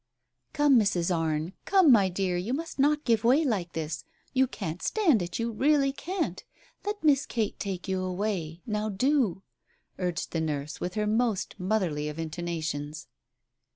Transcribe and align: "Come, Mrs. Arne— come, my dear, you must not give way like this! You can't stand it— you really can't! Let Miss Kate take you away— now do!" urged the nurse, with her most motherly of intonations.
"Come, 0.53 0.79
Mrs. 0.79 1.15
Arne— 1.15 1.53
come, 1.65 1.91
my 1.91 2.09
dear, 2.09 2.35
you 2.35 2.55
must 2.55 2.79
not 2.79 3.03
give 3.05 3.23
way 3.23 3.45
like 3.45 3.73
this! 3.73 4.03
You 4.33 4.47
can't 4.47 4.81
stand 4.81 5.21
it— 5.21 5.37
you 5.37 5.51
really 5.51 5.91
can't! 5.93 6.43
Let 6.83 7.03
Miss 7.03 7.27
Kate 7.27 7.59
take 7.59 7.87
you 7.87 8.01
away— 8.01 8.61
now 8.77 8.89
do!" 8.89 9.43
urged 9.99 10.31
the 10.31 10.41
nurse, 10.41 10.81
with 10.81 10.95
her 10.95 11.05
most 11.05 11.53
motherly 11.59 12.09
of 12.09 12.17
intonations. 12.17 13.09